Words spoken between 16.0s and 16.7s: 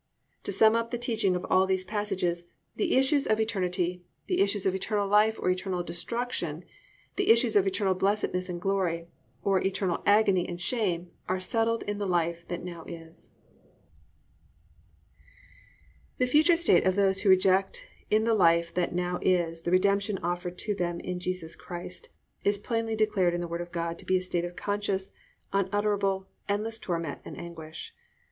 CONCLUSION The future